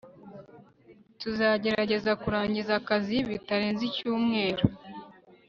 tuzagerageza 1.19 2.11
kurangiza 2.21 2.71
akazi 2.81 3.17
bitarenze 3.29 3.81
icyumweru 3.89 4.63